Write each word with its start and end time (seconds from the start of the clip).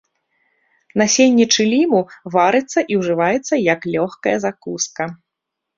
Насенне 1.01 1.45
чыліму 1.57 1.99
варыцца 2.37 2.79
і 2.95 3.01
ўжываецца 3.03 3.63
як 3.73 3.79
лёгкая 3.99 4.37
закуска. 4.49 5.03